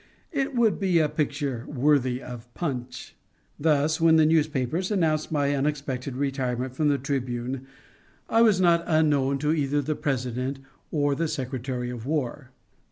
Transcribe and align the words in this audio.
It 0.31 0.55
would 0.55 0.79
be 0.79 0.97
a 0.97 1.07
picture 1.07 1.63
worthy 1.67 2.23
of 2.23 2.51
Punch. 2.55 3.15
Thus, 3.59 4.01
when 4.01 4.15
the 4.15 4.25
newspapers 4.25 4.89
announced 4.89 5.31
my 5.31 5.55
unexpected 5.55 6.15
retirement 6.15 6.75
from 6.75 6.87
the 6.89 6.97
Tribune, 6.97 7.67
I 8.27 8.41
was 8.41 8.59
not 8.59 8.83
unknown 8.87 9.37
to 9.37 9.53
either 9.53 9.79
the 9.79 9.93
President 9.93 10.57
or 10.89 11.13
the 11.13 11.27
Secretary 11.27 11.91
of 11.91 12.07
War. 12.07 12.49